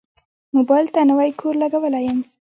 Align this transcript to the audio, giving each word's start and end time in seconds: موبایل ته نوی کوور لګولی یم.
موبایل 0.55 0.85
ته 0.95 0.99
نوی 1.09 1.29
کوور 1.39 1.55
لګولی 1.61 2.01
یم. 2.07 2.19